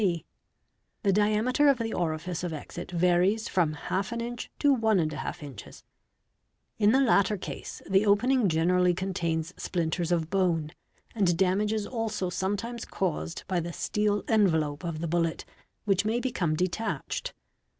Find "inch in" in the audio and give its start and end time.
5.41-6.91